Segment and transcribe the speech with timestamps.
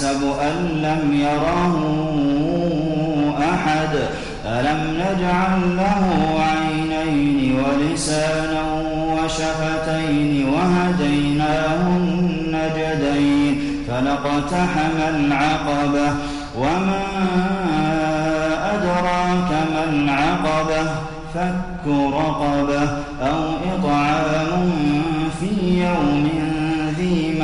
[0.00, 1.76] أيحسب أن لم يره
[3.52, 3.94] أحد.
[4.46, 6.04] ألم نجعل له
[6.40, 8.62] عينين ولسانا
[9.08, 13.52] وشفتين وهديناه النجدين
[13.88, 16.08] فلاقتحم العقبة.
[16.58, 17.02] وما
[18.74, 20.90] أدراك ما العقبة؟
[21.34, 22.82] فك رقبة
[23.22, 23.39] أو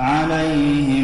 [0.00, 0.99] عليهم